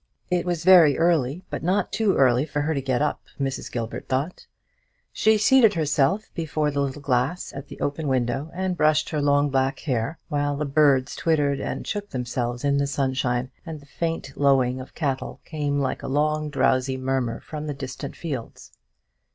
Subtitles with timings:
[0.31, 3.71] It was very early; but not too early for her to get up, Mrs.
[3.71, 4.47] Gilbert thought.
[5.13, 9.51] She seated herself before the little glass at the open window, and brushed her long
[9.51, 14.35] black hair; while the birds twittered and shook themselves in the sunshine, and the faint
[14.35, 18.71] lowing of cattle came like a long drowsy murmur from the distant fields.